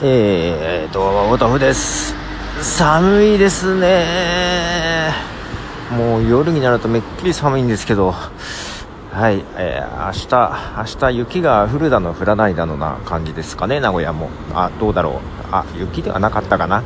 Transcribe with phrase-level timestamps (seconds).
[0.00, 2.14] えーと、お豆腐です。
[2.62, 5.12] 寒いですね。
[5.90, 14.30] もう夜になるとめっきり寒いんですけど、はい、えー、明日、明日雪が降るだの降らないだのな感じですかね、名古屋も。
[14.54, 15.14] あ、どうだろう。
[15.50, 16.84] あ、雪ではなかったかな。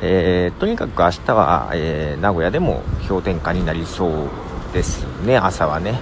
[0.00, 4.12] えー、とにかく明日は、えー、名古屋でも氷点下になりそう
[4.72, 6.00] ですね、朝はね。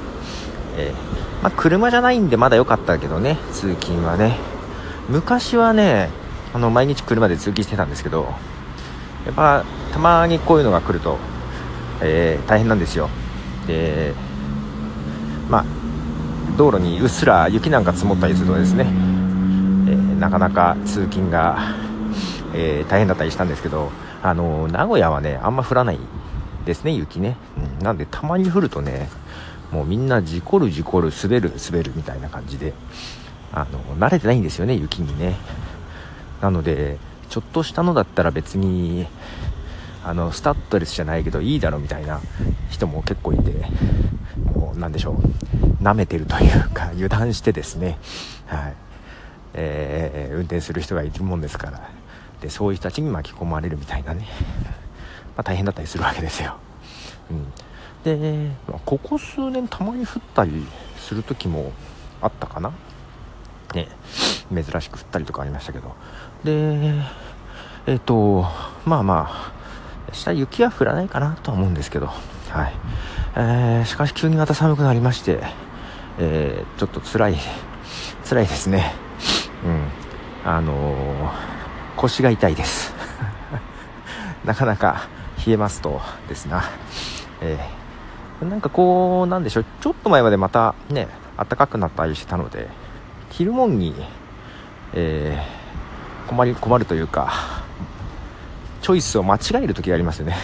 [0.79, 4.39] えー、まあ、車じゃないんでまだ良かったけどね、通勤はね。
[5.11, 6.09] 昔はね、
[6.57, 8.33] あの毎日車で通勤してたんですけど
[9.27, 9.63] やっぱ
[9.93, 11.19] たまにこういうのが来ると、
[12.01, 13.11] えー、大変なんですよ。
[13.67, 14.15] で
[15.51, 15.65] まあ
[16.57, 21.59] 道路にうっすら雪なんか積もったりするとですね、えー、なかなか通勤が、
[22.55, 23.91] えー、大変だったりしたんですけど
[24.23, 25.99] あの名古屋はねあんま降らない
[26.65, 27.37] ですね雪ね、
[27.79, 29.11] うん、なんでたまに降るとね
[29.73, 32.73] もうみんな事故る事故る滑る滑るみたいな感じで
[33.53, 35.37] あの慣れてないんですよね雪にね。
[36.41, 39.07] なのでちょっとしたのだったら別に
[40.05, 42.21] あのスタッドレスじゃないけどいいだろみたいな
[42.71, 43.53] 人も結構いて
[44.55, 47.99] もうなんでしょう舐めてるというか 油断してですね。
[48.47, 48.75] はい。
[49.59, 51.81] えー、運転する人がいるもんですから。
[52.41, 54.27] でそういう人たちに巻き込まれるみたいなね、
[55.37, 56.57] まあ、大変だったりするわけですよ、
[57.31, 60.67] うん、で、まあ、ここ数年たまに降ったり
[60.99, 61.73] する時も
[62.21, 62.73] あったかな。
[63.75, 63.89] ね。
[64.55, 65.95] 珍しく降ったりとかありましたけど。
[66.45, 66.95] で
[67.87, 68.47] えっ、ー、と
[68.85, 69.53] まあまあ
[70.13, 72.07] 下雪は降らないかなとは思うんですけど。
[72.07, 72.73] はい。
[73.35, 75.41] えー、しかし急にまた寒くなりまして、
[76.19, 77.37] えー、ちょっと辛い
[78.29, 78.93] 辛いですね。
[79.65, 80.51] うん。
[80.51, 81.33] あの、
[81.97, 82.95] 腰が痛いです。
[84.45, 85.09] なかなか
[85.47, 86.63] 冷えますとですな、
[87.41, 89.65] えー、なんかこうなんでしょう。
[89.81, 92.69] ちょっと前までまたね暖かくなったりしてたので
[93.31, 93.95] 着るもんに
[94.95, 97.65] えー、困り困るというか
[98.83, 100.37] チョイスを間違える時がありますよね。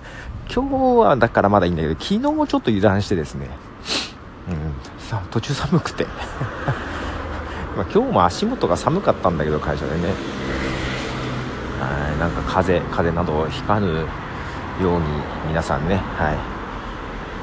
[0.54, 3.48] 今日はだからまだいいんだけど昨日もちょっと油断してですね、
[4.48, 4.56] うん、
[4.98, 6.06] さ途中寒くて。
[7.76, 10.08] ま今日も足元が寒かったんだけど会社でね。
[11.80, 13.96] はいなんか風邪風邪などをひかぬよ
[14.82, 15.00] うに
[15.48, 16.36] 皆さんねはい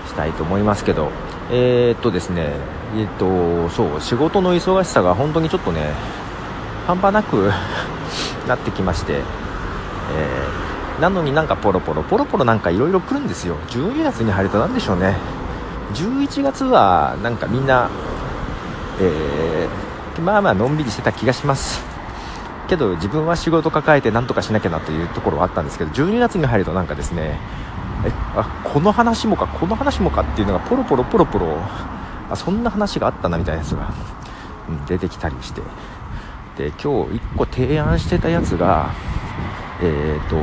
[0.08, 1.10] したいと思いますけど。
[1.52, 2.54] えー、っとですね
[2.96, 5.94] えー、っとそう仕事の忙しさが本当にちょっとね
[6.88, 7.52] 半端なく
[8.48, 13.56] なってきまして、えー、なのになんかポロポロポロポロなんかいろいろ来るんですよ。
[13.70, 15.18] 12月に入ると何でしょうね。
[15.94, 17.90] 11月はなんかみんな、
[19.00, 21.84] えー、まあまあのんびりしてた気がします。
[22.68, 27.38] けど自分は仕事抱えて何とかしなきゃなというところはあったんですけど12月に入るとなんかですね
[28.06, 31.58] えあこの話もかこの話もかっていうのがポロポロポロポロ
[32.30, 33.94] あそんな話があったなみたいなやつが、
[34.88, 35.62] 出てきたりして。
[36.58, 36.88] で今日
[37.18, 38.92] 1個提案してたやつが
[39.82, 40.36] えっ、ー、と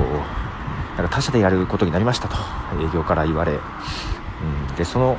[0.97, 2.37] なんか他社でやることになりましたと
[2.83, 5.17] 営業から言われ、うん、でその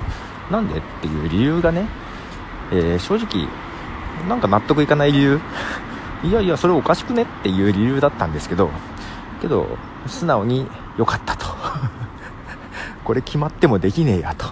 [0.52, 1.88] なんでっていう理由がね、
[2.72, 3.48] えー、正直
[4.28, 5.40] なんか納得いかない理由。
[6.24, 8.70] いやいやそれおかしくねっていう理由だったんですけど
[9.42, 9.66] けど
[10.06, 11.48] 素直に良かったと。
[13.04, 14.46] これ決まってもできねえやと。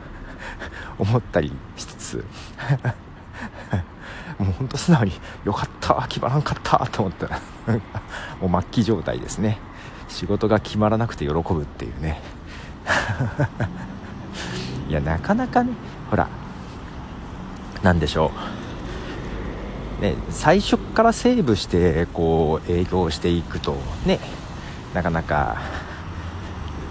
[0.98, 2.24] 思ったりしつつ。
[4.38, 5.12] もうほんと素直に
[5.44, 7.40] よかった決まらんかったと思ったら
[8.40, 9.58] もう末期状態ですね。
[10.08, 12.20] 仕事が決まらなくて喜ぶっていうね。
[14.88, 15.72] いやなかなかね
[16.10, 16.28] ほら
[17.82, 18.30] 何でしょ
[20.00, 20.02] う。
[20.02, 24.20] ね最初からセーブしてこう営業していくとね
[24.92, 25.56] なかなか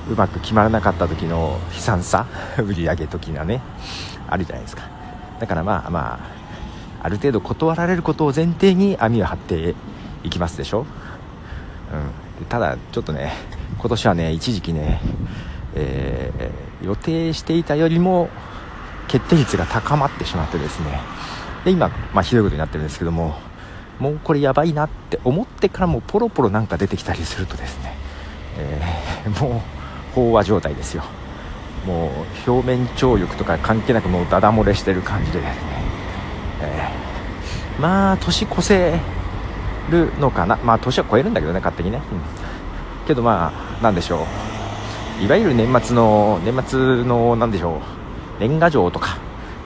[0.10, 2.26] うまく決まらなかった時の悲惨さ
[2.58, 3.62] 売り上げ時がね
[4.30, 4.84] あるじゃないですか。
[5.40, 6.43] だからまあまあ
[7.04, 9.76] ある程度断られることを前提に網を張って
[10.24, 10.86] いきますでしょ、
[12.40, 13.34] うん、ただちょっとね
[13.78, 15.02] 今年はね一時期ね、
[15.76, 18.30] えー、予定していたよりも
[19.10, 21.00] 決定率が高まってしまってですね。
[21.66, 23.36] で今、まあ、ひどいことになってるんですけども
[24.00, 27.96] もうこれやばいなって思ってからもポロポロなんか出てきたりするとですね、
[28.58, 29.62] えー、も
[30.16, 31.04] う飽和状態ですよ。
[31.86, 32.12] も
[32.48, 35.74] う表面張力とか関係なくもうダダ漏れしてる感じでですね
[36.64, 37.03] えー、
[37.80, 39.00] まあ年越せ
[39.90, 40.58] るのかな？
[40.58, 44.26] まあ年は超えるんだけどね勝手にね、うん、けどまあなんでしょ
[45.20, 45.24] う。
[45.24, 47.80] いわゆる年末の年末のなんでしょう。
[48.40, 49.18] 年賀状とか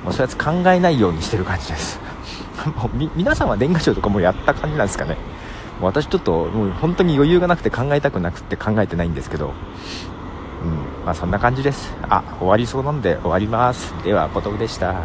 [0.04, 2.00] もうそういうやつ考えないようにしてる感じです。
[2.75, 5.18] もう皆さんは年賀状とかもうやった感じなんですかね。
[5.81, 9.48] 私ちょっともう本当に余裕がなくて考えたくなくて考えてないんですけど。
[9.48, 11.06] うん。
[11.06, 11.95] まあそんな感じです。
[12.09, 13.94] あ終わりそうなんで終わります。
[14.04, 14.95] ではポトフでした。